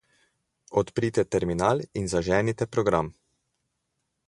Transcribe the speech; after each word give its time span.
Odprite 0.81 1.25
terminal 1.35 1.83
in 2.01 2.09
zaženite 2.15 2.69
program. 2.77 3.13